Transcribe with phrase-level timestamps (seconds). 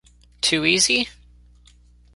[0.41, 1.09] Too easy?